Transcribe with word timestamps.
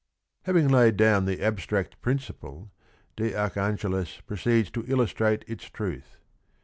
"Having 0.45 0.69
laid 0.69 0.97
down 0.97 1.25
the 1.25 1.43
abstract 1.43 2.01
principle, 2.01 2.71
de 3.15 3.33
Archangelis 3.35 4.19
proceeds 4.25 4.71
to 4.71 4.83
illustrate 4.91 5.45
its 5.47 5.65
truth. 5.69 6.17